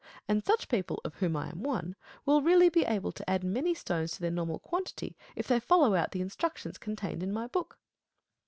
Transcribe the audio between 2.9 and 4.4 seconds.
to add many stones to their